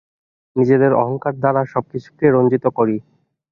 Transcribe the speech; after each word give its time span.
নিজেদের 0.55 0.91
অহঙ্কার 0.95 1.33
দ্বারা 1.35 1.59
আমরা 1.59 1.71
সবকিছুকে 1.73 2.25
রঞ্জিত 2.29 2.65
করি। 2.77 2.95